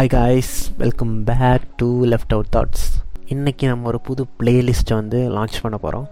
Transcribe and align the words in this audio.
Hi 0.00 0.08
guys 0.08 0.52
welcome 0.76 1.24
back 1.24 1.64
to 1.76 1.86
left 2.04 2.32
out 2.34 2.50
thoughts 2.56 2.84
இன்றைக்கி 3.28 3.64
நம்ம 3.66 3.86
ஒரு 3.86 4.00
புது 4.00 4.22
பிளேலிஸ்ட்டை 4.38 4.94
வந்து 4.94 5.18
லான்ச் 5.30 5.56
பண்ண 5.60 5.76
போகிறோம் 5.76 6.06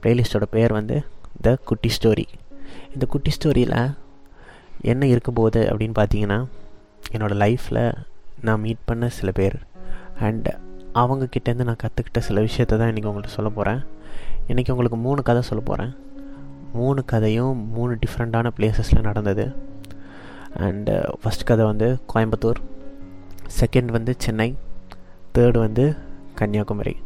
பிளேலிஸ்ட்டோட 0.00 0.46
பேர் 0.50 0.72
வந்து 0.72 0.96
த 1.40 1.52
குட்டி 1.64 1.90
ஸ்டோரி 1.96 2.24
இந்த 2.94 3.06
குட்டி 3.06 3.32
ஸ்டோரியில் 3.36 3.76
என்ன 4.80 5.06
இருக்க 5.06 5.30
போகுது 5.30 5.62
அப்படின்னு 5.70 5.96
பார்த்தீங்கன்னா 5.98 6.38
என்னோடய 7.12 7.38
லைஃப்பில் 7.44 7.80
நான் 8.40 8.60
மீட் 8.60 8.82
பண்ண 8.84 9.08
சில 9.08 9.30
பேர் 9.30 9.58
அண்ட் 10.20 10.48
அவங்கக்கிட்டேருந்து 10.94 11.68
நான் 11.70 11.82
கற்றுக்கிட்ட 11.84 12.18
சில 12.18 12.40
விஷயத்த 12.40 12.78
தான் 12.78 12.90
இன்றைக்கி 12.92 13.10
உங்கள்கிட்ட 13.10 13.38
சொல்ல 13.38 13.50
போகிறேன் 13.50 13.82
இன்றைக்கி 14.48 14.70
உங்களுக்கு 14.70 14.96
மூணு 14.96 15.22
கதை 15.22 15.42
சொல்ல 15.42 15.64
போகிறேன் 15.64 15.92
மூணு 16.72 17.04
கதையும் 17.04 17.56
மூணு 17.56 17.94
டிஃப்ரெண்ட்டான 17.94 18.52
பிளேசஸில் 18.58 19.00
நடந்தது. 19.00 19.46
அண்டு 20.58 20.96
ஃபஸ்ட் 21.22 21.44
uh, 21.44 21.44
கதை 21.44 21.66
வந்து 21.66 21.98
கோயம்புத்தூர். 22.14 22.60
செகண்ட் 23.60 23.84
வந்து 23.84 24.14
சென்னை 24.18 24.56
தேர்டு 25.34 25.58
வந்து 25.58 25.96
கன்னியாகுமரி. 26.34 26.96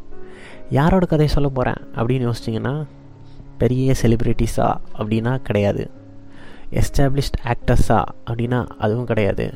யாரோட 0.71 1.07
கதையை 1.07 1.35
சொல்ல 1.35 1.49
போகிறேன் 1.49 1.89
அப்படின்னு 1.95 2.33
யோசிச்சிங்கன்னா 2.33 2.87
பெரிய 3.59 3.95
செலிப்ரிட்டிஸா 4.03 4.77
அப்படின்னா 4.99 5.37
கிடையாது. 5.37 5.91
எஸ்டாப்ளிஷ்ட் 6.71 7.39
ஆக்டர்ஸா 7.45 8.05
அப்படின்னா 8.27 8.69
அதுவும் 8.79 9.07
கிடையாது. 9.07 9.55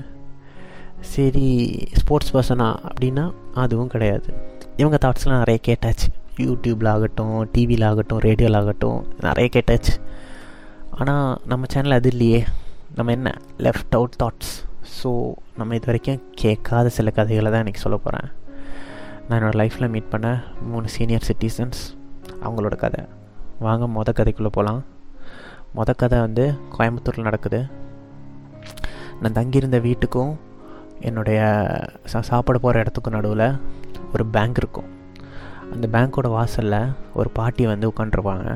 சரி 1.01 1.79
ஸ்போர்ட்ஸ் 1.93 2.37
பர்சனா 2.37 2.77
அப்படின்னா 2.89 3.33
அதுவும் 3.55 3.89
கிடையாது. 3.89 4.35
இவங்க 4.77 4.99
தாட்ஸ்லாம் 5.05 5.37
நிறைய 5.37 5.61
கேட்டாச்சு. 5.67 6.09
யூடியூப்பில் 6.37 6.89
ஆகட்டும் 6.89 7.49
டிவியில் 7.53 7.83
ஆகட்டும் 7.83 8.19
ரேடியோவில் 8.19 8.59
ஆகட்டும் 8.59 9.07
நிறைய 9.21 9.51
கேட்டாச்சு. 9.53 9.95
ஆனால் 10.91 11.41
நம்ம 11.47 11.67
சேனல் 11.69 11.91
அது 11.91 12.11
இல்லையே. 12.11 12.45
நம்ம 12.95 13.13
என்ன? 13.13 13.35
லெஃப்ட் 13.59 13.91
அவுட் 13.91 14.15
தாட்ஸ் 14.23 14.74
ஸோ 14.97 15.11
நம்ம 15.59 15.75
இது 15.79 15.89
வரைக்கும் 15.91 16.23
கேட்காத 16.41 16.87
சில 16.97 17.11
கதைகளை 17.11 17.49
தான் 17.51 17.63
இன்றைக்கி 17.65 17.83
சொல்ல 17.85 17.97
போகிறேன் 17.97 18.29
நான் 19.27 19.37
என்னோடய 19.39 19.59
லைஃப்பில் 19.61 19.93
மீட் 19.95 20.11
பண்ண 20.13 20.29
மூணு 20.71 20.89
சீனியர் 20.95 21.27
சிட்டிசன்ஸ் 21.29 21.81
அவங்களோட 22.45 22.75
கதை. 22.83 23.01
வாங்க 23.67 23.85
மொதல் 23.97 24.17
கதைக்குள்ளே 24.19 24.53
போகலாம் 24.59 24.81
மொதல் 25.79 26.01
கதை 26.03 26.19
வந்து 26.27 26.45
கோயம்புத்தூரில் 26.77 27.29
நடக்குது. 27.29 27.61
நான் 29.21 29.37
தங்கியிருந்த 29.39 29.79
வீட்டுக்கும் 29.89 30.33
என்னுடைய 31.09 31.41
சா 32.13 32.21
சாப்பாடு 32.31 32.61
போகிற 32.61 32.83
இடத்துக்கும் 32.85 33.17
நடுவில் 33.17 33.47
ஒரு 34.15 34.27
பேங்க் 34.37 34.61
இருக்கும். 34.63 34.91
அந்த 35.75 35.87
பேங்க்கோட 35.95 36.29
வாசலில் 36.37 36.81
ஒரு 37.21 37.31
பாட்டி 37.39 37.67
வந்து 37.73 37.91
உட்காண்ட்ருப்பாங்க 37.93 38.49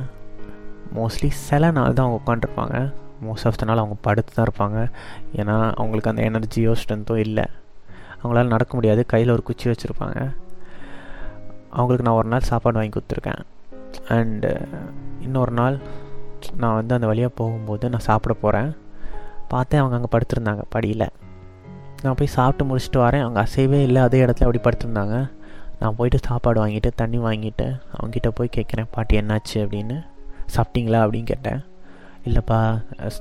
மோஸ்ட்லி 0.98 1.30
சில 1.48 1.70
நாள் 1.77 1.97
தான் 1.97 2.06
அவங்க 2.06 2.20
உட்காண்ட்ருப்பாங்க 2.20 2.77
மோஸ்ட் 3.24 3.47
ஆஃப் 3.47 3.56
த 3.56 3.64
நாள் 3.64 3.77
அவங்க 3.77 3.97
படுத்து 4.00 4.33
தான் 4.34 4.47
இருப்பாங்க. 4.47 4.91
ஏன்னா 5.36 5.72
அவங்களுக்கு 5.74 6.11
அந்த 6.11 6.22
எனர்ஜியோ 6.22 6.74
ஸ்ட்ரென்த்தோ 6.74 7.16
இல்லை. 7.16 7.44
அவங்களால 8.22 8.47
நடக்க 8.47 8.74
முடியாது. 8.74 9.06
கையில் 9.06 9.30
ஒரு 9.30 9.42
குச்சி 9.42 9.70
வச்சுருப்பாங்க. 9.70 10.34
அவங்களுக்கு 11.70 12.08
நான் 12.08 12.19
ஒரு 12.19 12.28
நாள் 12.28 12.41
சாப்பாடு 12.41 12.78
வாங்கி 12.78 13.00
கொடுத்துருக்கேன். 13.00 13.42
அண்டு 14.08 14.66
இன்னொரு 15.20 15.52
நாள் 15.52 15.78
நான் 16.56 16.74
வந்து 16.74 16.94
அந்த 16.94 17.06
வழியாக 17.06 17.33
போகும்போது 17.36 17.89
நான் 17.89 18.00
சாப்பிட 18.00 18.39
போகிறேன் 18.41 18.77
பார்த்தேன் 19.48 19.80
அவங்க 19.80 19.96
அங்கே 19.96 20.19
படுத்திருந்தாங்க 20.19 20.62
படியில். 20.69 21.08
நான் 22.02 22.14
போய் 22.14 22.27
சாப்பிட்டு 22.27 22.77
முடிச்சுட்டு 22.77 22.96
வரேன். 22.96 23.20
அவங்க 23.20 23.46
அசைவே 23.46 23.83
இல்லை. 23.83 24.02
அதே 24.02 24.24
இடத்துல 24.24 24.50
அப்படி 24.50 24.58
படுத்திருந்தாங்க. 24.58 25.30
நான் 25.80 25.96
போயிட்டு 25.96 26.19
சாப்பாடு 26.24 26.66
வாங்கிட்டு 26.66 26.91
தண்ணி 26.94 27.19
வாங்கிட்டு 27.19 27.80
அவங்ககிட்ட 27.96 28.28
போய் 28.34 28.48
கேட்குறேன் 28.56 28.86
பாட்டி 28.91 29.20
என்னாச்சு? 29.20 29.55
அப்படின்னு. 29.55 30.06
சாப்பிட்டீங்களா? 30.56 31.00
அப்படின்னு 31.02 31.24
கேட்டேன். 31.24 31.64
இல்லைப்பா 32.28 32.58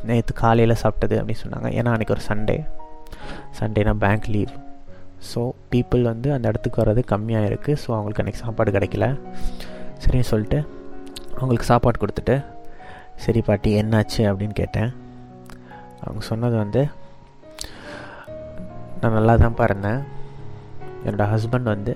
நேற்று 0.09 0.33
காலையில் 0.43 0.81
சாப்பிட்டது 0.83 1.15
அப்படின்னு 1.19 1.43
சொன்னாங்க. 1.43 1.69
ஏன்னா 1.79 1.89
அன்றைக்கி 1.95 2.13
ஒரு 2.17 2.23
சண்டே 2.29 2.57
சண்டேனா 3.59 3.93
பேங்க் 4.03 4.27
லீவ் 4.35 4.53
ஸோ 5.29 5.41
பீப்புள் 5.71 6.03
வந்து 6.11 6.29
அந்த 6.33 6.45
இடத்துக்கு 6.51 6.81
வர்றது 6.81 7.03
கம்மியாக 7.11 7.49
இருக்குது 7.49 7.79
ஸோ 7.83 7.89
அவங்களுக்கு 7.95 8.23
அன்றைக்கி 8.23 8.41
சாப்பாடு 8.45 8.75
கிடைக்கல. 8.77 9.05
சரின்னு 10.03 10.29
சொல்லிட்டு 10.33 10.59
அவங்களுக்கு 11.39 11.69
சாப்பாடு 11.71 12.01
கொடுத்துட்டு 12.03 12.35
சரி 13.23 13.41
பாட்டி 13.47 13.69
என்னாச்சு 13.81 14.21
அப்படின்னு 14.31 14.55
கேட்டேன். 14.61 14.91
அவங்க 16.03 16.21
சொன்னது 16.31 16.55
வந்து 16.63 16.81
நான் 19.01 19.17
நல்லா 19.17 19.33
தான் 19.41 19.57
இருந்தேன். 19.69 20.01
என்னோடய 21.05 21.27
ஹஸ்பண்ட் 21.33 21.67
வந்து 21.73 21.93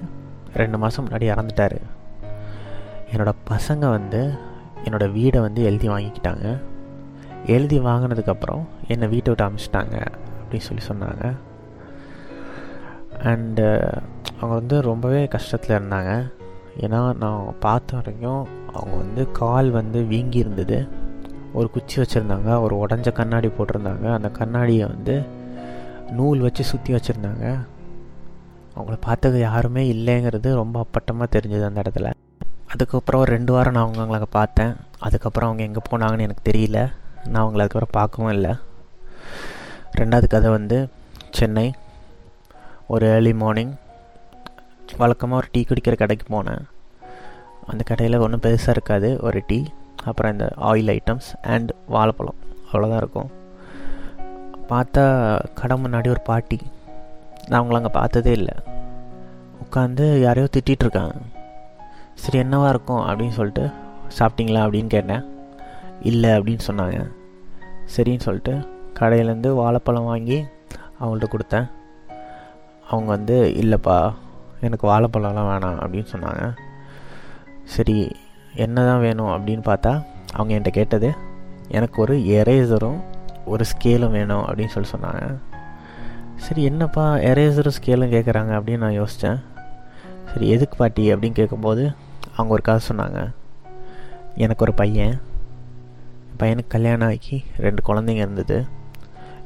ரெண்டு 0.61 0.77
மாதம் 0.81 1.05
முன்னாடி 1.05 1.25
இறந்துட்டார். 1.33 1.77
என்னோடய 3.11 3.41
பசங்க 3.51 3.83
வந்து 3.97 4.21
என்னோடய 4.85 5.13
வீடை 5.15 5.39
வந்து 5.45 5.61
எழுதி 5.69 5.87
வாங்கிக்கிட்டாங்க. 5.93 6.47
எழுதி 7.45 7.79
வாங்கினதுக்கப்புறம் 7.79 8.63
என்னை 8.87 9.07
வீட்டை 9.07 9.33
விட்டு 9.33 9.45
அமிச்சிட்டாங்க 9.45 10.05
அப்படின்னு 10.41 10.67
சொல்லி 10.69 10.83
சொன்னாங்க. 10.87 11.35
அண்டு 13.23 13.59
uh, 13.59 14.01
அவங்க 14.35 14.55
வந்து 14.55 14.81
ரொம்பவே 14.81 15.25
கஷ்டத்தில் 15.25 15.77
இருந்தாங்க. 15.81 16.31
ஏன்னா 16.79 17.15
நான் 17.15 17.53
பார்த்த 17.59 17.95
வரைக்கும் 17.95 18.47
அவங்க 18.73 18.95
வந்து 18.95 19.31
கால் 19.31 19.71
வந்து 19.71 20.03
வீங்கி 20.03 20.37
இருந்தது. 20.37 20.87
ஒரு 21.53 21.69
குச்சி 21.69 22.01
வச்சுருந்தாங்க 22.01 22.59
ஒரு 22.61 22.85
உடஞ்ச 22.85 23.11
கண்ணாடி 23.11 23.47
போட்டிருந்தாங்க. 23.47 24.13
அந்த 24.13 24.29
கண்ணாடியை 24.29 24.87
வந்து 24.87 25.23
நூல் 26.11 26.39
வச்சு 26.39 26.63
சுற்றி 26.63 26.93
வச்சுருந்தாங்க. 26.93 27.59
அவங்கள 28.75 28.97
பார்த்தது 29.01 29.39
யாருமே 29.39 29.93
இல்லைங்கிறது 29.93 30.53
ரொம்ப 30.53 30.85
அப்பட்டமாக 30.85 31.27
தெரிஞ்சது 31.35 31.65
அந்த 31.65 31.81
இடத்துல. 31.81 32.11
அதுக்கப்புறம் 32.67 33.23
ரெண்டு 33.23 33.53
வாரம் 33.53 33.73
நான் 33.73 33.93
அவங்க 33.93 34.17
அவங்கள 34.17 34.23
பார்த்தேன். 34.29 34.75
அதுக்கப்புறம் 34.99 35.49
அவங்க 35.49 35.63
எங்கே 35.63 35.81
போனாங்கன்னு 35.91 36.19
எனக்கு 36.19 36.51
தெரியல. 36.51 36.91
நான் 37.29 37.43
அவங்கள 37.43 37.63
அதுக்கப்புறம் 37.63 37.95
பார்க்கவும் 37.99 38.33
இல்லை. 38.37 38.53
ரெண்டாவது 39.99 40.27
கதை 40.33 40.49
வந்து 40.57 40.77
சென்னை 41.37 41.67
ஒரு 42.93 43.05
ஏர்லி 43.15 43.33
மார்னிங் 43.41 43.73
வழக்கமாக 45.01 45.39
ஒரு 45.41 45.47
டீ 45.51 45.61
குடிக்கிற 45.67 45.95
கடைக்கு 45.99 46.25
போனேன். 46.33 46.63
அந்த 47.71 47.81
கடையில் 47.89 48.23
ஒன்றும் 48.25 48.43
பெருசாக 48.45 48.75
இருக்காது 48.75 49.09
ஒரு 49.27 49.39
டீ 49.49 49.59
அப்புறம் 50.09 50.31
இந்த 50.33 50.45
ஆயில் 50.69 50.91
ஐட்டம்ஸ் 50.97 51.29
அண்ட் 51.53 51.71
வாழைப்பழம் 51.95 52.39
அவ்வளோதான் 52.71 53.01
இருக்கும். 53.03 53.29
பார்த்தா 54.71 55.03
கடை 55.59 55.75
முன்னாடி 55.83 56.09
ஒரு 56.15 56.21
பாட்டி 56.29 56.59
நான் 57.47 57.59
அவங்கள 57.59 57.79
அங்கே 57.79 57.93
பார்த்ததே 57.99 58.33
இல்லை. 58.39 58.55
உட்காந்து 59.63 60.05
யாரையோ 60.25 60.47
திட்டிகிட்ருக்காங்க 60.55 61.17
சரி 62.23 62.39
என்னவா 62.43 62.67
இருக்கும் 62.73 63.03
அப்படின்னு 63.07 63.37
சொல்லிட்டு 63.39 63.65
சாப்பிட்டீங்களா 64.17 64.63
அப்படின்னு 64.65 64.91
கேட்டேன். 64.95 65.23
இல்லை 66.09 66.29
அப்படின்னு 66.29 66.63
சொன்னாங்க. 66.67 66.99
சரின்னு 67.93 68.25
சொல்லிட்டு 68.27 68.53
கடையிலேருந்து 68.99 69.49
வாழைப்பழம் 69.55 70.09
வாங்கி 70.11 70.37
அவங்கள்ட்ட 70.99 71.27
கொடுத்தேன். 71.33 71.67
அவங்க 72.87 73.09
வந்து 73.11 73.37
இல்லைப்பா 73.61 74.13
எனக்கு 74.59 74.85
வாழைப்பழம்லாம் 74.87 75.49
வேணாம் 75.51 75.79
அப்படின்னு 75.83 76.09
சொன்னாங்க. 76.11 76.43
சரி 77.63 78.15
என்ன 78.55 78.85
தான் 78.85 78.99
வேணும் 78.99 79.31
அப்படின்னு 79.35 79.63
பார்த்தா 79.69 80.03
அவங்க 80.33 80.51
என்கிட்ட 80.55 80.69
கேட்டது 80.69 81.09
எனக்கு 81.67 82.01
ஒரு 82.01 82.15
எரேசரும் 82.17 82.99
ஒரு 83.45 83.63
ஸ்கேலும் 83.71 84.15
வேணும் 84.17 84.43
அப்படின்னு 84.45 84.73
சொல்லி 84.75 84.89
சொன்னாங்க. 84.95 85.23
சரி 86.35 86.63
என்னப்பா 86.63 87.05
எரேசரும் 87.15 87.77
ஸ்கேலும் 87.77 88.13
கேட்குறாங்க 88.15 88.51
அப்படின்னு 88.57 88.83
நான் 88.85 88.99
யோசித்தேன் 89.01 89.39
சரி 90.31 90.49
எதுக்கு 90.49 90.75
பாட்டி 90.77 91.13
அப்படின்னு 91.13 91.39
கேட்கும்போது 91.39 91.83
அவங்க 92.35 92.53
ஒரு 92.53 92.61
காசு 92.61 92.93
சொன்னாங்க. 92.93 93.21
எனக்கு 94.35 94.63
ஒரு 94.65 94.73
பையன் 94.73 95.13
பையனுக்கு 96.41 96.73
கல்யாணம் 96.75 97.09
ஆகி 97.13 97.37
ரெண்டு 97.65 97.81
குழந்தைங்க 97.87 98.23
இருந்தது. 98.25 98.57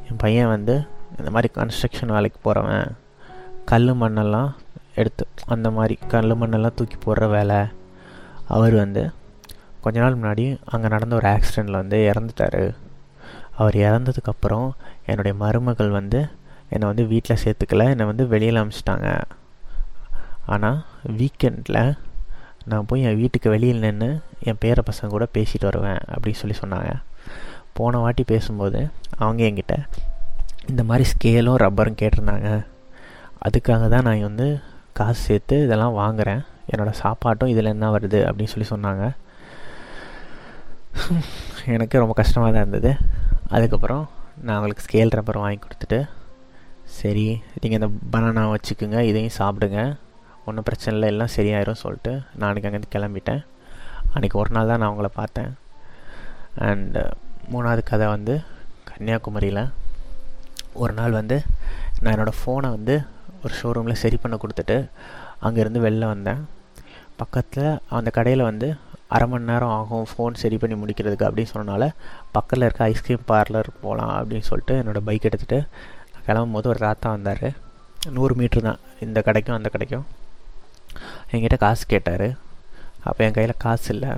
என் 0.08 0.22
பையன் 0.24 0.52
வந்து 0.56 0.76
இந்த 1.20 1.30
மாதிரி 1.36 1.50
கன்ஸ்ட்ரக்ஷன் 1.58 2.14
வேலைக்கு 2.16 2.40
போகிறவன் 2.48 2.90
கல் 3.72 3.92
மண்ணெல்லாம் 4.02 4.50
எடுத்து 5.02 5.24
அந்த 5.54 5.68
மாதிரி 5.78 5.96
கல் 6.14 6.36
மண்ணெல்லாம் 6.42 6.78
தூக்கி 6.80 6.98
போடுற 6.98 7.28
வேலை. 7.36 7.60
அவர் 8.56 8.76
வந்து 8.84 9.04
கொஞ்ச 9.84 9.96
நாள் 10.04 10.18
முன்னாடி 10.20 10.46
அங்கே 10.74 10.88
நடந்த 10.96 11.16
ஒரு 11.20 11.28
ஆக்சிடெண்ட்டில் 11.36 11.82
வந்து 11.82 11.98
இறந்துட்டார். 12.12 12.64
அவர் 13.62 13.76
இறந்ததுக்கப்புறம் 13.88 14.70
என்னுடைய 15.12 15.34
மருமகள் 15.44 15.92
வந்து 16.00 16.20
என்னை 16.74 16.86
வந்து 16.92 17.04
வீட்டில் 17.12 17.42
சேர்த்துக்கல 17.44 17.86
என்னை 17.94 18.06
வந்து 18.12 18.24
வெளியில் 18.34 18.60
அனுப்பிச்சிட்டாங்க 18.62 19.10
ஆனால் 20.54 20.80
வீக்கெண்டில் 21.20 21.82
நான் 22.72 22.88
போய் 22.90 23.06
என் 23.08 23.20
வீட்டுக்கு 23.22 23.48
வெளியில் 23.54 23.84
நின்று 23.86 24.10
என் 24.50 24.60
பேர 24.64 24.82
பசங்க 24.90 25.10
கூட 25.16 25.26
பேசிட்டு 25.36 25.68
வருவேன் 25.70 26.00
அப்படின்னு 26.14 26.42
சொல்லி 26.42 26.56
சொன்னாங்க. 26.62 26.92
போன 27.78 28.00
வாட்டி 28.04 28.24
பேசும்போது 28.32 28.80
அவங்க 29.22 29.42
என்கிட்ட 29.50 29.76
இந்த 30.72 30.82
மாதிரி 30.90 31.06
ஸ்கேலும் 31.12 31.60
ரப்பரும் 31.64 32.00
கேட்டிருந்தாங்க. 32.02 32.50
அதுக்காக 33.48 33.88
தான் 33.94 34.06
நான் 34.08 34.28
வந்து 34.30 34.48
காசு 35.00 35.22
சேர்த்து 35.28 35.56
இதெல்லாம் 35.66 35.98
வாங்குகிறேன் 36.02 36.42
என்னோடய 36.72 37.00
சாப்பாட்டும் 37.04 37.52
இதில் 37.54 37.74
என்ன 37.74 37.90
வருது 37.96 38.20
அப்படின்னு 38.28 38.54
சொல்லி 38.54 38.68
சொன்னாங்க. 38.74 39.06
எனக்கு 41.76 42.02
ரொம்ப 42.04 42.16
கஷ்டமாக 42.22 42.52
தான் 42.52 42.64
இருந்தது. 42.66 42.92
அதுக்கப்புறம் 43.56 44.04
நான் 44.46 44.56
அவங்களுக்கு 44.56 44.86
ஸ்கேல் 44.86 45.16
ரப்பர் 45.18 45.44
வாங்கி 45.44 45.60
கொடுத்துட்டு 45.66 46.00
சரி 47.00 47.28
நீங்கள் 47.62 47.80
இந்த 47.80 47.90
பனானா 48.14 48.44
வச்சுக்கோங்க 48.54 49.00
இதையும் 49.10 49.38
சாப்பிடுங்க. 49.42 49.82
ஒன்றும் 50.48 50.66
பிரச்சனை 50.68 50.94
இல்லை 50.96 51.08
எல்லாம் 51.14 51.34
சரியாயிரும் 51.36 51.82
சொல்லிட்டு 51.84 52.14
நான் 52.38 52.48
அன்றைக்கி 52.50 52.68
அங்கேருந்து 52.70 52.96
கிளம்பிட்டேன். 52.96 53.42
அன்றைக்கி 54.14 54.38
ஒரு 54.42 54.52
நாள் 54.56 54.70
தான் 54.72 54.82
நான் 54.82 54.90
அவங்கள 54.92 55.10
பார்த்தேன். 55.20 55.52
அண்டு 56.68 57.02
மூணாவது 57.54 57.82
கதை 57.92 58.08
வந்து 58.16 58.36
கன்னியாகுமரியில். 58.90 59.64
ஒரு 60.82 60.94
நாள் 61.00 61.18
வந்து 61.20 61.38
நான் 62.02 62.14
என்னோடய 62.14 62.40
ஃபோனை 62.40 62.70
வந்து 62.78 62.96
ஒரு 63.44 63.54
ஷோரூமில் 63.62 64.02
சரி 64.04 64.18
பண்ண 64.22 64.36
கொடுத்துட்டு 64.44 64.78
அங்கேருந்து 65.46 65.84
வெளில 65.86 66.06
வந்தேன். 66.14 66.42
பக்கத்தில் 67.22 67.70
அந்த 67.98 68.10
கடையில் 68.18 68.50
வந்து 68.50 68.68
அரை 69.16 69.26
மணி 69.32 69.50
நேரம் 69.50 69.74
ஆகும் 69.80 70.08
ஃபோன் 70.12 70.40
சரி 70.42 70.58
பண்ணி 70.62 70.76
முடிக்கிறதுக்கு 70.82 71.28
அப்படின்னு 71.28 71.52
சொன்னனால 71.52 71.84
பக்கத்தில் 72.36 72.66
இருக்க 72.68 72.90
ஐஸ்கிரீம் 72.92 73.28
பார்லர் 73.32 73.70
போகலாம் 73.84 74.14
அப்படின்னு 74.20 74.48
சொல்லிட்டு 74.50 74.76
என்னோடய 74.82 75.08
பைக் 75.10 75.28
எடுத்துகிட்டு 75.30 75.60
கிளம்பும் 76.28 76.56
போது 76.56 76.70
ஒரு 76.72 76.80
தாத்தா 76.86 77.10
வந்தார். 77.16 77.48
நூறு 78.16 78.34
மீட்ரு 78.40 78.62
தான். 78.68 78.80
இந்த 79.06 79.20
கடைக்கும் 79.28 79.58
அந்த 79.58 79.70
கடைக்கும். 79.74 80.06
என்கிட்ட 81.32 81.58
காசு 81.66 81.84
கேட்டார். 81.94 82.28
அப்போ 83.08 83.20
என் 83.26 83.38
கையில் 83.38 83.62
காசு 83.66 83.88
இல்லை. 83.96 84.12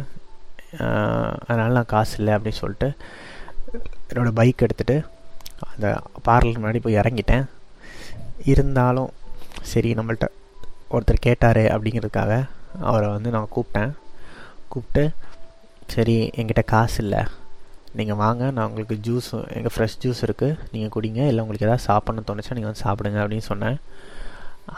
அதனால் 1.48 1.78
நான் 1.78 1.94
காசு 1.96 2.14
இல்லை 2.20 2.34
அப்படின்னு 2.38 2.62
சொல்லிட்டு 2.64 2.90
என்னோடய 4.10 4.38
பைக் 4.40 4.64
எடுத்துகிட்டு 4.66 4.98
அந்த 5.72 5.88
பார்லர் 6.28 6.60
முன்னாடி 6.62 6.82
போய் 6.86 7.00
இறங்கிட்டேன். 7.02 7.46
இருந்தாலும் 8.52 9.12
சரி 9.72 9.90
நம்மள்ட்ட 10.00 10.28
ஒருத்தர் 10.96 11.26
கேட்டார் 11.28 11.64
அப்படிங்கிறதுக்காக 11.76 12.34
அவரை 12.90 13.08
வந்து 13.16 13.30
நான் 13.36 13.54
கூப்பிட்டேன். 13.56 13.92
கூப்பிட்டு 14.74 15.04
சரி 15.94 16.16
என்கிட்ட 16.40 16.64
காசு 16.74 16.98
இல்லை. 17.04 17.22
நீங்கள் 18.00 18.20
வாங்க 18.24 18.44
நான் 18.56 18.68
உங்களுக்கு 18.70 18.96
ஜூஸ் 19.06 19.30
எங்கள் 19.58 19.74
ஃப்ரெஷ் 19.74 20.00
ஜூஸ் 20.04 20.22
இருக்குது 20.28 20.58
நீங்கள் 20.74 20.92
குடிங்க 20.96 21.22
இல்லை 21.30 21.42
உங்களுக்கு 21.44 21.68
எதாவது 21.68 21.88
சாப்பிட்ணுன்னு 21.90 22.28
தோணுச்சா 22.30 22.56
நீங்கள் 22.58 22.72
வந்து 22.72 22.84
சாப்பிடுங்க 22.86 23.20
அப்படின்னு 23.24 23.48
சொன்னேன். 23.52 23.78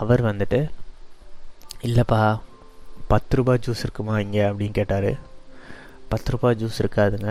அவர் 0.02 0.22
வந்துட்டு 0.30 0.60
இல்லைப்பா. 1.88 2.22
பத்து 3.12 3.36
ரூபா 3.38 3.54
ஜூஸ் 3.66 3.84
இருக்குமா 3.86 4.16
இங்கே 4.24 4.42
அப்படின்னு 4.48 4.76
கேட்டார். 4.80 5.12
பத்து 6.12 6.32
ரூபா 6.34 6.50
ஜூஸ் 6.62 6.80
இருக்காதுங்க. 6.84 7.30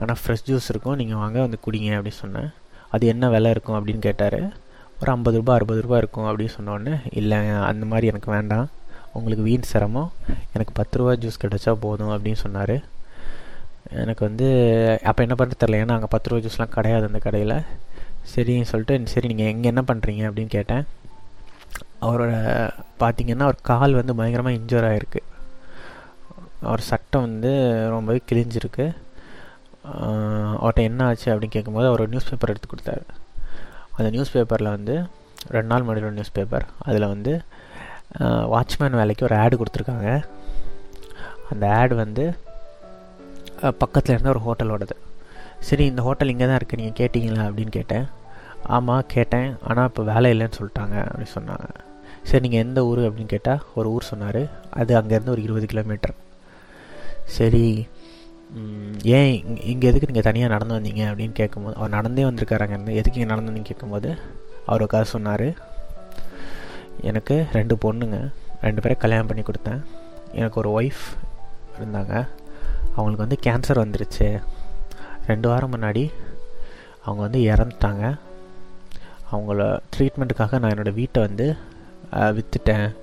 ஆனால் 0.00 0.18
ஃப்ரெஷ் 0.22 0.44
ஜூஸ் 0.48 0.68
இருக்கும். 0.72 0.96
நீங்கள் 1.00 1.20
வாங்க 1.22 1.38
வந்து 1.44 1.58
குடிங்க 1.66 1.88
அப்படின்னு 1.98 2.20
சொன்னேன். 2.24 2.50
அது 2.94 3.04
என்ன 3.12 3.30
விலை 3.34 3.50
இருக்கும் 3.54 3.76
அப்படின்னு 3.78 4.02
கேட்டார். 4.08 4.38
ஒரு 5.00 5.10
ஐம்பது 5.14 5.38
ரூபா 5.40 5.54
அறுபது 5.58 5.80
ரூபா 5.86 5.96
இருக்கும் 6.02 6.28
அப்படின்னு 6.30 6.54
சொன்னோடனே 6.58 6.94
இல்லை 7.20 7.38
அந்த 7.70 7.84
மாதிரி 7.92 8.06
எனக்கு 8.12 8.30
வேண்டாம். 8.36 8.68
உங்களுக்கு 9.18 9.46
வீண் 9.48 9.68
சிரமம். 9.72 10.10
எனக்கு 10.54 10.72
பத்து 10.80 10.98
ரூபா 11.00 11.14
ஜூஸ் 11.24 11.42
கிடச்சா 11.44 11.74
போதும் 11.86 12.14
அப்படின்னு 12.16 12.42
சொன்னார். 12.44 12.76
எனக்கு 14.02 14.22
வந்து 14.28 14.48
அப்போ 15.10 15.20
என்ன 15.26 15.36
பண்ணுறது 15.38 15.62
தெரில 15.64 15.82
ஏன்னா 15.84 15.94
அங்கே 15.98 16.14
பத்து 16.16 16.30
ரூபா 16.30 16.42
ஜூஸ்லாம் 16.46 16.74
கிடையாது 16.78 17.10
அந்த 17.10 17.20
கடையில். 17.26 17.58
சரின்னு 18.32 18.70
சொல்லிட்டு 18.72 19.12
சரி 19.14 19.28
நீங்கள் 19.34 19.52
எங்கே 19.54 19.70
என்ன 19.74 19.84
பண்ணுறீங்க 19.90 20.24
அப்படின்னு 20.30 20.54
கேட்டேன். 20.58 20.84
அவரோட 22.06 22.32
பார்த்திங்கன்னா 23.02 23.46
அவர் 23.48 23.68
கால் 23.70 23.98
வந்து 24.00 24.16
பயங்கரமாக 24.18 24.58
இன்ஜூர் 24.58 24.88
ஆகிருக்கு 24.90 25.22
அவர் 26.68 26.88
சட்டை 26.90 27.18
வந்து 27.26 27.50
ரொம்பவே 27.94 28.20
கிழிஞ்சிருக்கு. 28.30 28.86
அவர்கிட்ட 30.62 30.80
என்ன 30.88 31.04
ஆச்சு 31.08 31.28
அப்படின்னு 31.32 31.54
கேட்கும்போது 31.56 31.88
அவர் 31.90 32.10
நியூஸ் 32.12 32.28
பேப்பர் 32.30 32.52
எடுத்து 32.52 32.70
கொடுத்தாரு. 32.72 33.04
அந்த 33.96 34.08
நியூஸ் 34.14 34.34
பேப்பரில் 34.34 34.74
வந்து 34.76 34.94
ரெண்டு 35.54 35.70
நாள் 35.72 35.84
முன்னாடி 35.86 36.14
நியூஸ் 36.18 36.36
பேப்பர் 36.38 36.66
அதில் 36.88 37.12
வந்து 37.14 37.32
வாட்ச்மேன் 38.52 39.00
வேலைக்கு 39.00 39.26
ஒரு 39.28 39.36
ஆடு 39.42 39.54
கொடுத்துருக்காங்க. 39.60 40.08
அந்த 41.52 41.64
ஆடு 41.80 41.94
வந்து 42.04 42.24
பக்கத்தில் 43.82 44.14
இருந்த 44.14 44.30
ஒரு 44.34 44.42
ஹோட்டலோடது 44.46 44.96
சரி 45.68 45.84
இந்த 45.90 46.02
ஹோட்டல் 46.06 46.32
இங்கே 46.32 46.46
தான் 46.50 46.58
இருக்குது 46.60 46.80
நீங்கள் 46.80 46.98
கேட்டிங்களா 47.00 47.46
அப்படின்னு 47.48 47.72
கேட்டேன். 47.78 48.06
ஆமாம் 48.76 49.06
கேட்டேன். 49.14 49.48
ஆனால் 49.68 49.88
இப்போ 49.90 50.02
வேலை 50.12 50.28
இல்லைன்னு 50.34 50.58
சொல்லிட்டாங்க 50.58 50.96
அப்படின்னு 51.06 51.34
சொன்னாங்க. 51.38 51.68
சரி 52.28 52.42
நீங்கள் 52.48 52.64
எந்த 52.66 52.80
ஊர்? 52.86 53.00
அப்படின்னு 53.06 53.32
கேட்டால் 53.34 53.62
ஒரு 53.74 53.88
ஊர் 53.90 54.10
சொன்னார். 54.10 54.42
அது 54.80 54.92
அங்கேருந்து 55.00 55.34
ஒரு 55.34 55.42
இருபது 55.42 55.66
கிலோமீட்டர். 55.66 56.14
சரி 57.38 57.64
ஏன் 59.16 59.34
இங்கே 59.72 59.88
எதுக்கு 59.88 60.08
நீங்கள் 60.10 60.28
தனியாக 60.28 60.52
நடந்து 60.52 60.76
வந்தீங்க? 60.78 61.02
அப்படின்னு 61.10 61.32
கேட்கும்போது 61.32 61.76
அவர் 61.76 61.96
நடந்தே 61.96 62.22
வந்திருக்காரு 62.22 62.64
அங்கேருந்து. 62.64 62.98
எதுக்கு 63.00 63.18
இங்கே 63.20 63.30
நடந்து 63.32 63.52
வந்தீங்க 63.52 63.70
கேட்கும்போது 63.72 64.08
அவர் 64.66 64.82
உட்கார 64.82 65.04
சொன்னார். 65.04 65.48
எனக்கு 67.10 67.46
ரெண்டு 67.52 67.74
பொண்ணுங்க 67.84 68.18
ரெண்டு 68.62 68.80
பேரை 68.82 68.96
கல்யாணம் 68.98 69.26
பண்ணி 69.26 69.42
கொடுத்தேன். 69.42 69.82
எனக்கு 70.32 70.58
ஒரு 70.62 70.70
ஒய்ஃப் 70.78 71.04
இருந்தாங்க. 71.78 72.14
அவங்களுக்கு 72.96 73.24
வந்து 73.26 73.38
கேன்சர் 73.46 73.82
வந்துருச்சு. 73.84 74.28
ரெண்டு 75.26 75.48
வாரம் 75.48 75.72
முன்னாடி 75.74 76.04
அவங்க 77.04 77.22
வந்து 77.26 77.40
இறந்துட்டாங்க. 77.52 78.04
அவங்கள 79.32 79.62
ட்ரீட்மெண்ட்டுக்காக 79.94 80.58
நான் 80.58 80.72
என்னோடய 80.74 80.98
வீட்டை 81.00 81.20
வந்து 81.26 81.46
விற்றுட்டேன் 82.12 82.96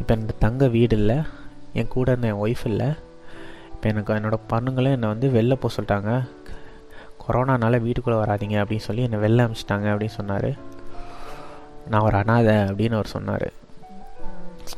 இப்போ 0.00 0.14
எனக்கு 0.14 0.34
தங்க 0.38 0.68
வீடு 0.68 0.96
இல்லை 0.96 1.18
என் 1.72 1.88
கூட 1.88 2.10
இருந்த 2.10 2.26
என் 2.26 2.40
ஒய்ஃப் 2.44 2.64
இல்லை. 2.64 2.88
இப்போ 3.72 3.88
எனக்கு 3.88 4.12
என்னோடய 4.12 4.40
பொண்ணுங்களும் 4.50 4.92
என்னை 4.92 5.08
வந்து 5.08 5.28
வெளில 5.28 5.54
போக 5.54 5.74
சொல்லிட்டாங்க. 5.76 6.28
கொரோனானால 7.22 7.80
வீட்டுக்குள்ளே 7.80 8.20
வராதிங்க 8.20 8.56
அப்படின்னு 8.62 8.86
சொல்லி 8.88 9.02
என்னை 9.02 9.18
வெளில 9.18 9.46
அனுப்பிச்சிட்டாங்க 9.46 9.86
அப்படின்னு 9.92 10.16
சொன்னார். 10.18 10.50
நான் 11.90 12.00
ஒரு 12.00 12.16
அனாதை 12.16 12.54
அப்படின்னு 12.54 12.92
அவர் 12.92 13.06
சொன்னார். 13.06 13.52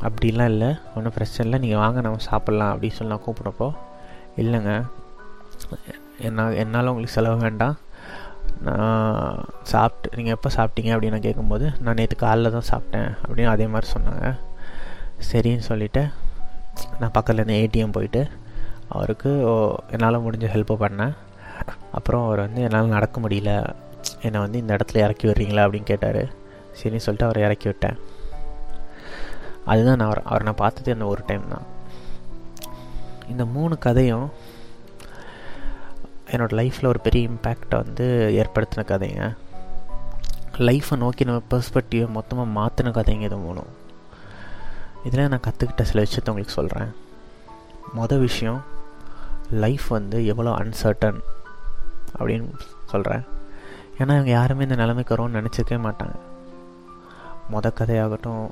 அப்படிலாம் 0.01 0.51
இல்லை. 0.53 0.71
ஒன்றும் 0.97 1.13
பிரச்சனை 1.13 1.53
இல்லை. 1.53 1.59
நீங்கள் 1.59 1.79
வாங்க 1.79 2.01
நம்ம 2.01 2.19
சாப்பிட்லாம் 2.31 2.71
அப்படின்னு 2.75 2.99
சொல்லி 2.99 3.15
நான் 3.15 3.25
கூப்பிட்றப்போ 3.27 3.69
இல்லைங்க. 4.37 4.87
என்ன 6.19 6.53
என்னால் 6.53 6.87
உங்களுக்கு 6.87 7.13
செலவு 7.13 7.37
வேண்டாம். 7.37 7.77
நான் 8.65 9.45
சாப்பிட்டு 9.63 10.17
நீங்கள் 10.17 10.35
எப்போ 10.35 10.51
சாப்பிட்டீங்க 10.57 10.93
அப்படின்னு 10.95 11.15
நான் 11.15 11.27
கேட்கும்போது 11.27 11.67
நான் 11.81 11.95
நேற்று 11.95 12.17
காலைல 12.17 12.51
தான் 12.57 12.71
சாப்பிட்டேன் 12.73 13.11
அப்படின்னு 13.27 13.53
அதே 13.55 13.67
மாதிரி 13.67 13.93
சொன்னாங்க. 13.93 14.27
சரின்னு 15.31 15.67
சொல்லிவிட்டு 15.71 16.03
நான் 17.01 17.15
பக்கத்தில் 17.17 17.49
இருந்த 17.49 17.57
ஏடிஎம் 17.63 17.93
போயிட்டு 17.93 18.23
அவருக்கு 18.89 19.31
என்னால் 19.91 20.25
முடிஞ்ச 20.27 20.47
ஹெல்ப்பை 20.55 20.77
பண்ணேன். 20.85 21.15
அப்புறம் 21.93 22.25
அவர் 22.27 22.39
வந்து 22.39 22.63
என்னால் 22.63 22.95
நடக்க 22.97 23.21
முடியல. 23.21 23.53
என்னை 24.23 24.41
வந்து 24.41 24.59
இந்த 24.59 24.73
இடத்துல 24.75 24.97
இறக்கி 24.97 25.29
விடுறீங்களா? 25.29 25.65
அப்படின்னு 25.65 25.91
கேட்டார். 25.93 26.23
சரின்னு 26.79 27.05
சொல்லிட்டு 27.07 27.29
அவரை 27.29 27.43
இறக்கி 27.43 27.69
விட்டேன். 27.69 27.99
அதுதான் 29.65 29.97
நான் 29.97 30.07
அவர் 30.07 30.23
அவரை 30.25 30.45
நான் 30.45 30.63
பார்த்தது 30.63 30.93
அந்த 30.93 31.05
ஒரு 31.05 31.23
டைம் 31.27 31.49
தான். 31.49 31.67
இந்த 33.29 33.45
மூணு 33.45 33.79
கதையும் 33.79 34.31
என்னோடய 36.33 36.59
லைஃப்பில் 36.61 36.87
ஒரு 36.87 37.01
பெரிய 37.01 37.29
இம்பேக்டை 37.29 37.77
வந்து 37.83 38.05
ஏற்படுத்தின 38.41 38.85
கதைங்க. 38.93 39.25
லைஃப்பை 40.69 40.97
நோக்கி 40.97 41.25
நம்ம 41.25 41.43
பெர்ஸ்பெக்டிவை 41.51 42.09
மொத்தமாக 42.09 42.55
மாற்றின 42.59 42.93
கதைங்க 42.99 43.21
இது 43.21 43.37
மூலம் 43.37 43.71
இதில் 45.05 45.29
நான் 45.29 45.47
கற்றுக்கிட்ட 45.47 45.83
சில 45.83 46.03
விஷயத்த 46.03 46.33
உங்களுக்கு 46.33 46.59
சொல்கிறேன் 46.59 46.91
மொதல் 47.97 48.19
விஷயம் 48.19 48.61
லைஃப் 49.51 49.87
வந்து 49.89 50.27
எவ்வளோ 50.27 50.51
அன்சர்டன் 50.51 51.19
அப்படின்னு 52.19 52.49
சொல்கிறேன் 52.87 53.25
ஏன்னா 53.99 54.15
இவங்க 54.17 54.31
யாருமே 54.31 54.63
இந்த 54.63 54.75
நிலைமைக்கு 54.75 55.15
வரும்னு 55.15 55.39
நினச்சிருக்கவே 55.39 55.81
மாட்டாங்க. 55.87 56.17
மொதல் 57.53 57.79
கதையாகட்டும் 57.81 58.45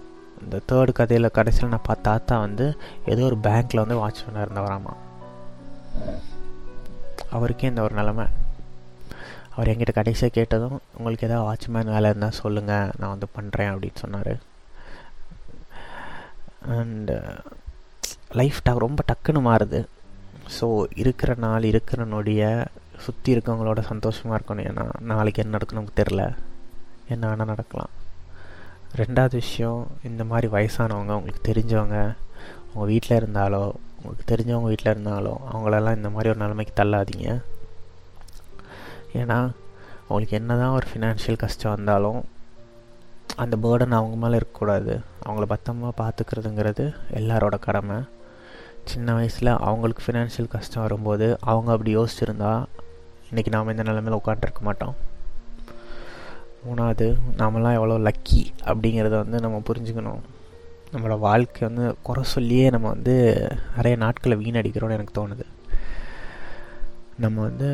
இந்த 0.42 0.60
தேர்டு 0.72 0.92
கதையில் 0.92 1.30
கடைசியில் 1.30 1.68
நான் 1.68 1.88
பார்த்த 1.88 2.10
தாத்தா 2.10 2.38
வந்து 2.38 2.66
ஏதோ 3.06 3.22
ஒரு 3.24 3.38
பேங்க்கில் 3.42 3.82
வந்து 3.84 3.98
வாட்ச்மேனாக 4.02 4.44
இருந்தவராமா. 4.46 4.94
அவருக்கே 7.30 7.66
இந்த 7.66 7.82
ஒரு 7.82 7.94
நிலமை. 7.94 8.26
அவர் 9.54 9.68
என்கிட்ட 9.68 9.92
கடைசியாக 9.92 10.34
கேட்டதும் 10.34 10.80
உங்களுக்கு 10.96 11.26
ஏதாவது 11.28 11.46
வாட்ச்மேன் 11.48 11.92
வேலை 11.94 12.10
இருந்தால் 12.10 12.38
சொல்லுங்கள் 12.42 12.92
நான் 12.98 13.14
வந்து 13.14 13.28
பண்ணுறேன் 13.36 13.72
அப்படின்னு 13.72 14.02
சொன்னார். 14.04 14.32
அண்டு 16.76 17.16
லைஃப் 18.40 18.60
ட 18.64 18.78
ரொம்ப 18.78 19.04
டக்குன்னு 19.10 19.40
மாறுது. 19.48 19.80
ஸோ 20.60 20.84
இருக்கிற 20.94 21.34
நாள் 21.34 21.62
இருக்கிற 21.62 22.04
நொடியை 22.04 22.64
சுற்றி 22.98 23.36
இருக்கவங்களோட 23.36 23.80
சந்தோஷமாக 23.80 24.38
இருக்கணும். 24.38 24.68
ஏன்னா 24.70 24.84
நாளைக்கு 25.00 25.42
என்ன 25.42 25.58
நடக்கணும் 25.58 25.94
தெரில 25.96 26.34
என்ன 27.08 27.22
வேணால் 27.30 27.52
நடக்கலாம். 27.54 27.90
ரெண்டாவது 29.00 29.36
விஷயம் 29.42 29.82
இந்த 30.08 30.22
மாதிரி 30.30 30.46
வயசானவங்க 30.54 31.12
உங்களுக்கு 31.18 31.46
தெரிஞ்சவங்க 31.48 31.98
உங்கள் 32.72 32.90
வீட்டில் 32.90 33.18
இருந்தாலோ 33.20 33.62
உங்களுக்கு 33.96 34.26
தெரிஞ்சவங்க 34.32 34.68
வீட்டில் 34.72 34.92
இருந்தாலோ 34.94 35.32
அவங்களெல்லாம் 35.50 35.96
இந்த 35.98 36.08
மாதிரி 36.14 36.30
ஒரு 36.32 36.40
நிலைமைக்கு 36.42 36.74
தள்ளாதீங்க. 36.80 37.28
ஏன்னா 39.20 39.38
அவங்களுக்கு 40.06 40.36
என்ன 40.40 40.56
தான் 40.56 40.74
ஒரு 40.78 40.86
ஃபினான்ஷியல் 40.90 41.40
கஷ்டம் 41.42 41.74
வந்தாலும் 41.74 42.20
அந்த 43.36 43.56
பேர்டன் 43.64 43.96
அவங்க 43.98 44.16
மேலே 44.16 44.38
இருக்கக்கூடாது. 44.40 44.94
அவங்கள 45.26 45.46
பத்திரமா 45.52 45.92
பார்த்துக்கிறதுங்கிறது 46.02 46.86
எல்லாரோட 47.20 47.58
கடமை. 47.58 47.98
சின்ன 48.84 49.14
வயசில் 49.14 49.52
அவங்களுக்கு 49.68 50.04
ஃபினான்ஷியல் 50.06 50.52
கஷ்டம் 50.56 50.82
வரும்போது 50.82 51.28
அவங்க 51.40 51.70
அப்படி 51.72 51.96
யோசிச்சிருந்தா 51.96 52.52
இன்றைக்கி 53.30 53.52
நாம் 53.56 53.68
இந்த 53.68 53.82
நிலைமையில் 53.90 54.20
உட்காந்துருக்க 54.20 54.62
மாட்டோம். 54.68 54.94
மூணாவது 56.66 57.06
நாமெல்லாம் 57.40 57.76
எவ்வளோ 57.78 57.96
லக்கி 58.08 58.42
அப்படிங்கிறத 58.70 59.14
வந்து 59.22 59.38
நம்ம 59.44 59.60
புரிஞ்சுக்கணும். 59.68 60.22
நம்மளோட 60.92 61.16
வாழ்க்கை 61.28 61.62
வந்து 61.68 61.84
குறை 62.06 62.22
சொல்லியே 62.34 62.66
நம்ம 62.74 62.86
வந்து 62.94 63.14
நிறைய 63.76 63.96
நாட்களை 64.04 64.36
வீணடிக்கிறோன்னு 64.42 64.96
எனக்கு 64.98 65.18
தோணுது. 65.20 65.46
நம்ம 67.24 67.36
வந்து 67.48 67.68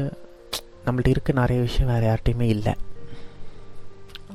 நம்மள்ட்ட 0.86 1.14
இருக்க 1.14 1.32
நிறைய 1.42 1.58
விஷயம் 1.66 1.90
வேறு 1.92 2.06
யார்கிட்டையுமே 2.08 2.46
இல்லை. 2.56 2.74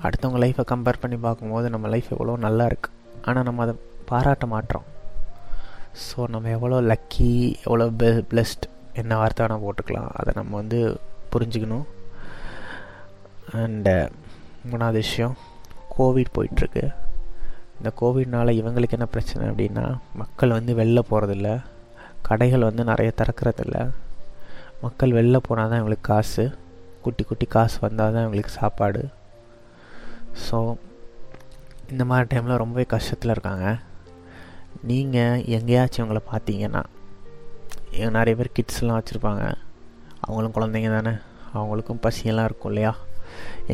அடுத்தவங்க 0.06 0.40
லைஃப்பை 0.44 0.64
கம்பேர் 0.72 1.02
பண்ணி 1.04 1.18
பார்க்கும்போது 1.26 1.68
நம்ம 1.74 1.90
லைஃப் 1.94 2.10
எவ்வளோ 2.16 2.36
நல்லா 2.48 2.66
இருக்குது 2.72 2.98
ஆனால் 3.28 3.48
நம்ம 3.48 3.64
அதை 3.66 3.76
பாராட்ட 4.10 4.46
மாட்டோம். 4.54 4.88
ஸோ 6.06 6.20
நம்ம 6.34 6.50
எவ்வளோ 6.58 6.80
லக்கி 6.92 7.32
எவ்வளோ 7.66 7.86
பெ 8.02 8.10
பிளஸ்ட் 8.32 8.66
என்ன 9.02 9.18
வார்த்தை 9.22 9.42
வேணால் 9.44 9.64
போட்டுக்கலாம். 9.66 10.12
அதை 10.20 10.32
நம்ம 10.40 10.52
வந்து 10.62 10.80
புரிஞ்சுக்கணும். 11.34 11.86
அண்டு 13.62 13.96
மூணாவது 14.72 15.00
விஷயம் 15.06 15.36
கோவிட் 15.96 16.36
போயிட்டுருக்கு. 16.36 16.84
இந்த 17.78 17.90
கோவிட்னால் 18.02 18.58
இவங்களுக்கு 18.60 18.98
என்ன 18.98 19.08
பிரச்சனை 19.14 19.44
அப்படின்னா 19.52 19.86
மக்கள் 20.22 20.56
வந்து 20.58 20.74
வெளில 20.80 21.00
போகிறதில்ல 21.10 21.50
கடைகள் 22.28 22.68
வந்து 22.68 22.84
நிறைய 22.90 23.10
திறக்கிறதில்ல. 23.20 23.78
மக்கள் 24.84 25.16
வெளில 25.18 25.38
போனால் 25.48 25.70
தான் 25.72 25.82
இவங்களுக்கு 25.82 26.10
காசு. 26.12 26.46
குட்டி 27.06 27.24
குட்டி 27.24 27.46
காசு 27.56 27.78
வந்தால் 27.86 28.14
தான் 28.16 28.26
இவங்களுக்கு 28.28 28.58
சாப்பாடு. 28.60 29.02
ஸோ 30.46 30.58
இந்த 31.94 32.04
மாதிரி 32.10 32.28
டைமில் 32.32 32.62
ரொம்பவே 32.64 32.86
கஷ்டத்தில் 32.94 33.34
இருக்காங்க. 33.36 33.68
நீங்கள் 34.92 35.44
எங்கேயாச்சும் 35.58 36.04
இவங்களை 36.04 36.24
பார்த்தீங்கன்னா 36.34 36.84
நிறைய 38.18 38.36
பேர் 38.38 38.56
கிட்ஸ்லாம் 38.58 39.00
வச்சுருப்பாங்க. 39.00 39.44
அவங்களும் 40.26 40.56
குழந்தைங்க 40.56 40.92
தானே. 40.98 41.14
அவங்களுக்கும் 41.58 42.04
பசியெல்லாம் 42.06 42.48
இருக்கும் 42.50 42.72
இல்லையா? 42.72 42.94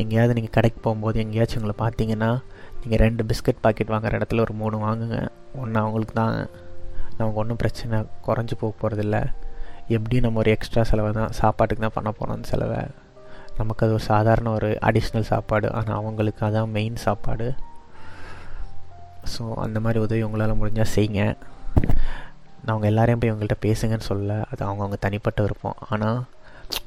எங்கேயாவது 0.00 0.36
நீங்கள் 0.38 0.56
கடைக்கு 0.56 0.80
போகும்போது 0.86 1.18
எங்கேயாச்சும் 1.24 1.60
உங்களை 1.60 1.76
பார்த்தீங்கன்னா 1.84 2.30
நீங்கள் 2.82 3.02
ரெண்டு 3.04 3.22
பிஸ்கட் 3.30 3.62
பாக்கெட் 3.64 3.92
வாங்குற 3.94 4.18
இடத்துல 4.18 4.44
ஒரு 4.46 4.54
மூணு 4.60 4.76
வாங்குங்க. 4.86 5.18
ஒன்று 5.62 5.78
அவங்களுக்கு 5.82 6.14
தான். 6.22 6.36
நமக்கு 7.18 7.40
ஒன்றும் 7.42 7.60
பிரச்சனை 7.62 7.96
குறைஞ்சி 8.26 8.54
போக 8.60 8.72
போகிறதில்ல 8.82 9.16
எப்படி 9.96 10.16
நம்ம 10.24 10.38
ஒரு 10.42 10.50
எக்ஸ்ட்ரா 10.56 10.82
செலவை 10.90 11.10
தான் 11.18 11.32
சாப்பாட்டுக்கு 11.40 11.84
தான் 11.84 11.96
பண்ண 11.96 12.10
போகிறோம் 12.18 12.36
அந்த 12.36 12.48
செலவை. 12.52 12.80
நமக்கு 13.58 13.84
அது 13.86 13.94
ஒரு 13.96 14.04
சாதாரண 14.12 14.50
ஒரு 14.58 14.68
அடிஷ்னல் 14.88 15.30
சாப்பாடு. 15.32 15.68
ஆனால் 15.78 15.98
அவங்களுக்கு 16.00 16.42
அதான் 16.48 16.72
மெயின் 16.76 16.96
சாப்பாடு. 17.06 17.48
ஸோ 19.32 19.42
அந்த 19.64 19.78
மாதிரி 19.84 19.98
உதவி 20.06 20.22
உங்களால் 20.26 20.58
முடிஞ்சால் 20.60 20.92
செய்யுங்க. 20.96 21.22
நான் 22.62 22.72
அவங்க 22.74 22.86
எல்லாரையும் 22.92 23.20
போய் 23.22 23.32
அவங்கள்ட்ட 23.32 23.58
பேசுங்கன்னு 23.66 24.08
சொல்ல 24.10 24.38
அது 24.50 24.60
அவங்கவுங்க 24.66 24.98
தனிப்பட்ட 25.06 25.40
விருப்பம். 25.46 25.78
ஆனால் 25.90 26.20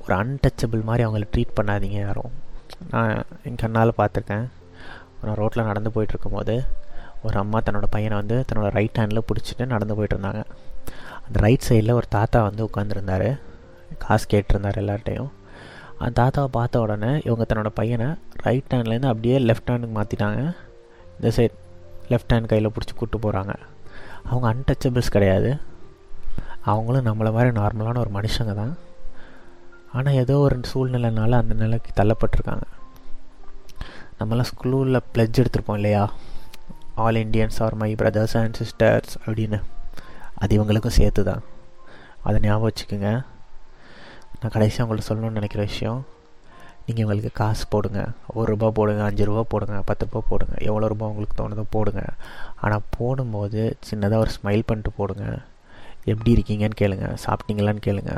ஒரு 0.04 0.14
அன்டச்சபிள் 0.22 0.88
மாதிரி 0.90 1.06
அவங்கள 1.06 1.28
ட்ரீட் 1.34 1.58
பண்ணாதீங்க 1.60 2.00
யாரும். 2.08 2.34
நான் 2.92 3.12
என் 3.48 3.60
கண்ணால் 3.62 4.00
பார்த்துருக்கேன். 4.00 4.46
நான் 5.24 5.40
ரோட்டில் 5.42 5.70
நடந்து 5.70 5.94
போயிட்டுருக்கும்போது 5.96 6.56
ஒரு 7.28 7.38
அம்மா 7.42 7.60
தன்னோட 7.66 7.88
பையனை 7.96 8.16
வந்து 8.22 8.38
தன்னோட 8.50 8.70
ரைட் 8.78 9.00
ஹேண்டில் 9.02 9.28
பிடிச்சிட்டு 9.30 9.66
நடந்து 9.74 9.96
போயிட்டுருந்தாங்க. 9.98 10.42
அந்த 11.26 11.38
ரைட் 11.46 11.68
சைடில் 11.68 11.98
ஒரு 12.00 12.08
தாத்தா 12.18 12.40
வந்து 12.50 12.68
உட்காந்துருந்தார் 12.70 13.30
காசு 14.04 14.26
கேட்டிருந்தார் 14.34 14.80
எல்லார்ட்டையும் 14.84 15.32
அந்த 16.04 16.14
தாத்தாவை 16.22 16.50
பார்த்த 16.58 16.82
உடனே 16.86 17.12
இவங்க 17.28 17.44
தன்னோட 17.50 17.70
பையனை 17.80 18.08
ரைட் 18.46 18.74
ஹேண்ட்லேருந்து 18.74 19.12
அப்படியே 19.12 19.36
லெஃப்ட் 19.50 19.70
ஹேண்டுக்கு 19.72 19.98
மாற்றிட்டாங்க 20.00 20.40
இந்த 21.18 21.30
சைட் 21.38 21.56
லெஃப்ட் 22.12 22.34
ஹேண்ட் 22.34 22.52
கையில் 22.54 22.74
பிடிச்சி 22.76 22.94
கூப்பிட்டு 22.96 23.24
போகிறாங்க 23.26 23.54
அவங்க 24.30 24.46
அன்டச்சபிள்ஸ் 24.54 25.16
கிடையாது. 25.16 25.52
அவங்களும் 26.72 27.08
நம்மளை 27.08 27.32
மாதிரி 27.36 27.52
நார்மலான 27.60 28.02
ஒரு 28.04 28.12
மனுஷங்க 28.18 28.54
தான். 28.62 28.74
ஆனால் 29.98 30.20
ஏதோ 30.24 30.36
ஒரு 30.46 30.56
சூழ்நிலைனால 30.72 31.40
அந்த 31.42 31.54
நிலைக்கு 31.64 31.92
தள்ளப்பட்டிருக்காங்க. 32.00 32.66
நம்மளாம் 34.20 34.50
ஸ்கூலில் 34.52 35.06
பிளட்ஜ் 35.14 35.42
எடுத்திருப்போம் 35.42 35.80
இல்லையா? 35.80 36.04
All 37.04 37.20
Indians 37.24 37.60
are 37.66 37.76
my 37.82 37.92
brothers 38.02 38.36
and 38.40 38.58
sisters 38.62 39.14
அப்படின்னு. 39.26 39.60
அது 40.42 40.52
இவங்களுக்கும் 40.58 40.98
சேர்த்து 41.00 41.22
தான் 41.30 41.44
அதை 42.28 42.38
ஞாபகம் 42.46 42.68
வச்சுக்கோங்க. 42.70 43.12
நான் 44.40 44.54
கடைசியாக 44.56 44.86
உங்கள்ட்ட 44.86 45.08
சொல்லணும்னு 45.10 45.40
நினைக்கிற 45.40 45.64
விஷயம் 45.72 46.02
நீங்கள் 46.86 47.04
உங்களுக்கு 47.06 47.32
காசு 47.40 47.64
போடுங்க. 47.74 48.00
ஒரு 48.38 48.48
ரூபா 48.52 48.68
போடுங்க 48.78 49.04
அஞ்சு 49.10 49.28
ரூபா 49.30 49.44
போடுங்க 49.54 49.76
பத்து 49.90 50.06
ரூபா 50.08 50.22
போடுங்க. 50.30 50.56
எவ்வளோ 50.70 50.88
ரூபா 50.94 51.10
உங்களுக்கு 51.12 51.38
தோணுதோ 51.42 51.64
போடுங்க. 51.76 52.04
ஆனால் 52.64 52.88
போடும்போது 52.98 53.62
சின்னதாக 53.90 54.24
ஒரு 54.26 54.34
ஸ்மைல் 54.38 54.68
பண்ணிட்டு 54.70 54.92
போடுங்க. 55.00 55.26
எப்படி 56.14 56.32
இருக்கீங்கன்னு 56.36 56.80
கேளுங்க. 56.82 57.08
சாப்பிட்டீங்களான்னு 57.26 57.84
கேளுங்க. 57.90 58.14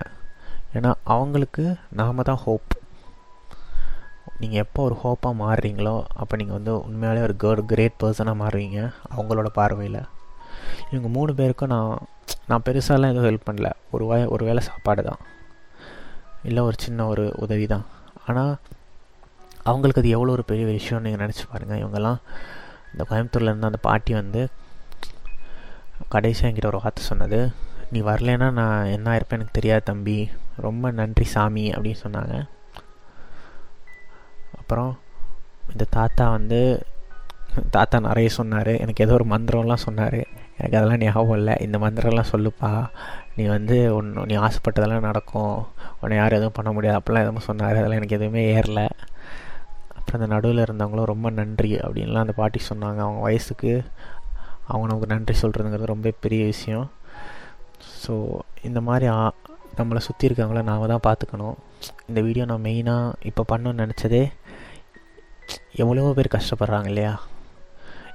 ஏன்னா 0.77 0.91
அவங்களுக்கு 1.15 1.63
நாம் 1.99 2.27
தான் 2.29 2.41
ஹோப் 2.45 2.73
நீங்கள் 4.41 4.61
எப்போ 4.63 4.79
ஒரு 4.87 4.95
ஹோப்பாக 5.01 5.39
மாறுறீங்களோ 5.41 5.93
அப்போ 6.21 6.35
நீங்கள் 6.39 6.57
வந்து 6.57 6.71
உண்மையாலே 6.87 7.21
ஒரு 7.27 7.35
கேர் 7.43 7.61
கிரேட் 7.71 7.99
பர்சனாக 8.01 8.41
மாறுவீங்க 8.41 8.79
அவங்களோட 9.13 9.49
பார்வையில். 9.59 10.01
இவங்க 10.91 11.09
மூணு 11.17 11.31
பேருக்கும் 11.39 11.71
நான் 11.73 11.93
நான் 12.49 12.65
பெருசாலாம் 12.67 13.11
எதுவும் 13.11 13.27
ஹெல்ப் 13.29 13.47
பண்ணல. 13.49 13.69
ஒரு 13.95 14.05
வாய் 14.09 14.31
ஒரு 14.35 14.43
வேளை 14.47 14.61
சாப்பாடு 14.69 15.03
தான். 15.09 15.21
இல்லை 16.49 16.61
ஒரு 16.69 16.77
சின்ன 16.85 17.05
ஒரு 17.11 17.23
உதவி 17.43 17.65
தான். 17.73 17.85
ஆனால் 18.27 18.53
அவங்களுக்கு 19.69 20.01
அது 20.01 20.15
எவ்வளோ 20.17 20.33
ஒரு 20.37 20.43
பெரிய 20.51 20.65
விஷயம்னு 20.71 21.05
நீங்கள் 21.07 21.23
நினச்சி 21.23 21.45
பாருங்கள் 21.51 21.81
இவங்கெல்லாம் 21.81 22.19
இந்த 22.91 23.03
கோயம்புத்தூர்லேருந்து 23.09 23.69
அந்த 23.71 23.81
பாட்டி 23.87 24.13
வந்து 24.21 24.41
கடைசியாக 26.13 26.49
என்கிட்ட 26.49 26.71
ஒரு 26.73 26.81
வார்த்தை 26.83 27.03
சொன்னது. 27.11 27.39
நீ 27.95 28.01
வரலன்னா 28.01 28.51
நான் 28.51 28.85
என்ன 28.85 29.15
இருப்பேன் 29.15 29.39
எனக்கு 29.39 29.51
தெரியாது 29.51 29.83
தம்பி. 29.83 30.29
ரொம்ப 30.55 30.91
நன்றி 30.91 31.23
சாமி 31.23 31.69
அப்படின்னு 31.69 31.95
சொன்னாங்க. 32.07 32.47
அப்புறம் 34.57 34.99
இந்த 35.71 35.85
தாத்தா 35.89 36.29
வந்து 36.29 36.85
தாத்தா 37.71 37.99
நிறைய 37.99 38.29
சொன்னார். 38.29 38.67
எனக்கு 38.67 39.03
ஏதோ 39.05 39.13
ஒரு 39.13 39.25
மந்திரம்லாம் 39.25 39.83
சொன்னார். 39.87 40.13
எனக்கு 40.57 40.77
அதெல்லாம் 40.77 40.97
ஞாபகம் 40.97 41.37
இல்லை. 41.37 41.55
இந்த 41.59 41.77
மந்திரம்லாம் 41.77 42.31
சொல்லுப்பா. 42.31 42.89
நீ 43.35 43.45
வந்து 43.45 43.95
ஒன்று 43.95 44.25
நீ 44.25 44.37
ஆசைப்பட்டதெல்லாம் 44.37 44.99
நடக்கும். 44.99 45.67
உன்னை 46.01 46.17
யாரும் 46.17 46.33
எதுவும் 46.33 46.53
பண்ண 46.53 46.71
முடியாது. 46.71 46.99
அப்படிலாம் 46.99 47.21
எதுவும் 47.21 47.39
சொன்னார். 47.39 47.69
அதெல்லாம் 47.69 47.91
எனக்கு 47.91 48.15
எதுவுமே 48.15 48.55
ஏறல. 48.55 48.89
அப்புறம் 49.95 50.21
அந்த 50.21 50.27
நடுவில் 50.27 50.63
இருந்தவங்களும் 50.63 51.05
ரொம்ப 51.05 51.29
நன்றி 51.29 51.75
அப்படின்லாம் 51.75 52.19
அந்த 52.19 52.31
பாட்டி 52.31 52.61
சொன்னாங்க. 52.69 52.97
அவங்க 52.97 53.21
வயசுக்கு 53.21 53.83
அவங்க 54.67 54.87
நமக்கு 54.87 55.15
நன்றி 55.15 55.33
சொல்கிறதுங்கிறது 55.41 55.85
ரொம்ப 55.85 56.11
பெரிய 56.19 56.45
விஷயம். 56.45 56.91
ஸோ 58.03 58.13
இந்த 58.67 58.79
மாதிரி 58.87 59.07
நம்மளை 59.79 60.01
சுற்றி 60.07 60.27
இருக்கவங்கள 60.27 60.61
நாம் 60.69 60.91
தான் 60.93 61.05
பார்த்துக்கணும் 61.07 61.55
இந்த 62.09 62.19
வீடியோ 62.27 62.43
நான் 62.51 62.65
மெயினாக 62.67 63.15
இப்போ 63.29 63.43
பண்ணணும்னு 63.51 63.83
நினச்சதே 63.83 64.23
எவ்வளோ 65.83 66.11
பேர் 66.17 66.35
கஷ்டப்படுறாங்க 66.35 66.89
இல்லையா? 66.91 67.13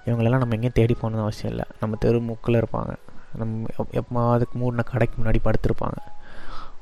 இவங்களெல்லாம் 0.06 0.42
நம்ம 0.42 0.56
எங்கேயும் 0.56 0.78
தேடி 0.78 0.94
போகணுன்னு 1.00 1.24
அவசியம் 1.26 1.52
இல்லை. 1.52 1.66
நம்ம 1.80 1.96
தெரு 2.04 2.20
முக்கில் 2.28 2.58
இருப்பாங்க. 2.60 2.92
நம்ம 3.40 3.66
எப்போ 4.00 4.22
அதுக்கு 4.34 4.54
மூடின 4.60 4.84
கடைக்கு 4.92 5.16
முன்னாடி 5.18 5.40
படுத்திருப்பாங்க. 5.46 5.98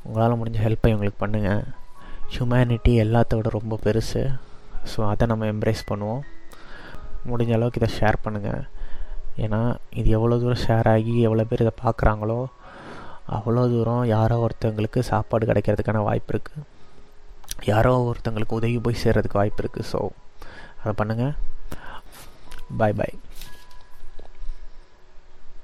உங்களால் 0.04 0.38
முடிஞ்ச 0.40 0.58
ஹெல்ப்பை 0.66 0.90
இவங்களுக்கு 0.92 1.22
பண்ணுங்கள் 1.24 1.64
ஹியூமனிட்டி 2.34 2.92
எல்லாத்தோட 3.04 3.48
ரொம்ப 3.58 3.78
பெருசு. 3.86 4.22
ஸோ 4.92 4.98
அதை 5.10 5.24
நம்ம 5.32 5.46
எம்ப்ரேஸ் 5.54 5.82
பண்ணுவோம். 5.90 6.22
முடிஞ்ச 7.30 7.52
அளவுக்கு 7.56 7.80
இதை 7.80 7.90
ஷேர் 7.98 8.22
பண்ணுங்கள் 8.24 8.62
ஏன்னா 9.44 9.60
இது 10.00 10.08
எவ்வளோ 10.18 10.38
தூரம் 10.42 10.62
ஷேர் 10.66 10.88
ஆகி 10.92 11.14
எவ்வளோ 11.28 11.44
பேர் 11.50 11.64
இதை 11.64 11.74
பார்க்குறாங்களோ 11.84 12.38
அவ்வளோ 13.28 13.62
தூரம் 13.68 14.04
யாரோ 14.06 14.36
ஒருத்தவங்களுக்கு 14.38 15.00
சாப்பாடு 15.08 15.46
கிடைக்கிறதுக்கான 15.46 16.02
வாய்ப்பு 16.02 16.32
இருக்குது 16.34 16.64
யாரோ 17.66 17.92
ஒருத்தவங்களுக்கு 18.04 18.54
உதவி 18.54 18.78
போய் 18.78 19.02
சேர்கிறதுக்கு 19.02 19.40
வாய்ப்பு 19.40 19.62
இருக்குது 19.62 19.88
ஸோ 19.92 20.00
அதை 20.82 20.92
பண்ணுங்கள் 20.94 21.34
பாய் 22.78 22.96
பாய் 22.98 23.14